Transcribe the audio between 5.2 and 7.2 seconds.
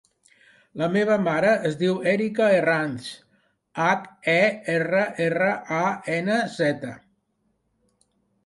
erra, a, ena, zeta.